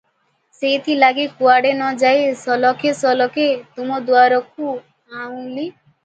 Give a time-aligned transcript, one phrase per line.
[0.59, 5.69] ସେଇଥିଲାଗି କୁଆଡ଼େ ନ ଯାଇ ସଳଖେ ସଳଖେ ତୁମ ଦୁଆରକୁ ଅଇଲୁଁ ପରା!